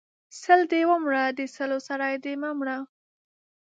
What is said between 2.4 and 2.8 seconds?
مه مره!